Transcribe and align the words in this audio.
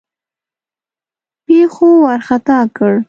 پیښو 1.45 1.87
وارخطا 2.03 2.59
کړ. 2.77 2.93